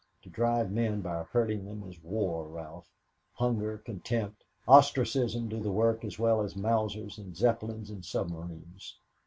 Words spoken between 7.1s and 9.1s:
and Zeppelins and submarines.